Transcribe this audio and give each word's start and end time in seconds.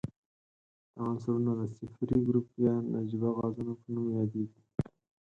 دا 0.93 1.01
عنصرونه 1.07 1.51
د 1.59 1.61
صفري 1.77 2.17
ګروپ 2.27 2.47
یا 2.65 2.75
نجیبه 2.93 3.29
غازونو 3.37 3.73
په 3.81 3.87
نوم 3.93 4.05
یادیږي. 4.17 4.61